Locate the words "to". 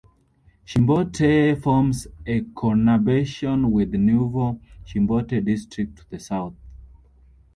5.95-6.09